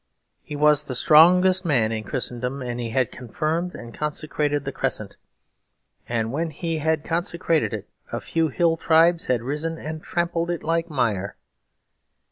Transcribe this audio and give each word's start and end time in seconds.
He 0.41 0.55
was 0.55 0.85
the 0.85 0.95
strongest 0.95 1.63
man 1.63 1.91
in 1.91 2.03
Christendom; 2.03 2.63
and 2.63 2.79
he 2.79 2.89
had 2.89 3.11
confirmed 3.11 3.75
and 3.75 3.93
consecrated 3.93 4.65
the 4.65 4.71
Crescent. 4.71 5.15
And 6.09 6.31
when 6.31 6.49
he 6.49 6.79
had 6.79 7.03
consecrated 7.03 7.71
it 7.71 7.87
a 8.11 8.19
few 8.19 8.47
hill 8.47 8.77
tribes 8.77 9.27
had 9.27 9.43
risen 9.43 9.77
and 9.77 10.01
trampled 10.01 10.49
it 10.49 10.63
like 10.63 10.89
mire. 10.89 11.35